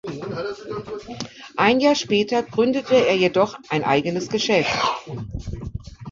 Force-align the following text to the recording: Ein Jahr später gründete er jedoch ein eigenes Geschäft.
Ein 1.57 1.79
Jahr 1.79 1.93
später 1.93 2.41
gründete 2.41 2.95
er 2.95 3.13
jedoch 3.15 3.59
ein 3.69 3.83
eigenes 3.83 4.29
Geschäft. 4.29 4.73